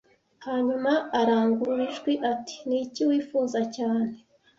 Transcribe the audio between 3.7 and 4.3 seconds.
cyane